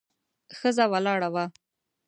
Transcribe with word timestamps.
ښځه 0.57 0.85
ولاړه 0.91 1.29
وه. 1.33 1.45